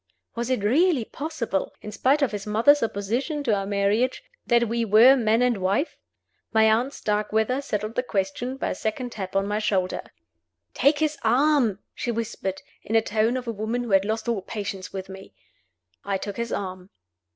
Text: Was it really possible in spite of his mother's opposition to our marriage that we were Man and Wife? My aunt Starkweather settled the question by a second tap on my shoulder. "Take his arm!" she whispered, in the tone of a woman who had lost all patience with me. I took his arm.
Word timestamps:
Was 0.33 0.49
it 0.49 0.63
really 0.63 1.05
possible 1.05 1.73
in 1.83 1.91
spite 1.91 2.23
of 2.23 2.31
his 2.31 2.47
mother's 2.47 2.81
opposition 2.81 3.43
to 3.43 3.53
our 3.53 3.67
marriage 3.67 4.23
that 4.47 4.67
we 4.67 4.83
were 4.83 5.15
Man 5.15 5.43
and 5.43 5.57
Wife? 5.59 5.95
My 6.51 6.63
aunt 6.71 6.91
Starkweather 6.91 7.61
settled 7.61 7.93
the 7.93 8.01
question 8.01 8.57
by 8.57 8.69
a 8.71 8.73
second 8.73 9.11
tap 9.11 9.35
on 9.35 9.45
my 9.45 9.59
shoulder. 9.59 10.01
"Take 10.73 10.97
his 10.97 11.19
arm!" 11.21 11.77
she 11.93 12.09
whispered, 12.09 12.63
in 12.81 12.95
the 12.95 13.01
tone 13.03 13.37
of 13.37 13.47
a 13.47 13.51
woman 13.51 13.83
who 13.83 13.91
had 13.91 14.03
lost 14.05 14.27
all 14.27 14.41
patience 14.41 14.91
with 14.91 15.07
me. 15.07 15.35
I 16.03 16.17
took 16.17 16.37
his 16.37 16.51
arm. 16.51 16.89